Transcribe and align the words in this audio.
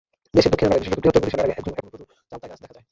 দেশের 0.35 0.51
দক্ষিণ 0.51 0.67
এলাকায় 0.67 0.81
বিশেষত 0.81 0.99
বৃহত্তর 1.01 1.21
বরিশাল 1.23 1.39
এলাকায় 1.45 1.59
এখনো 1.59 1.73
প্রচুর 1.91 2.05
চালতাগাছ 2.29 2.59
দেখা 2.61 2.73
যায়। 2.73 2.79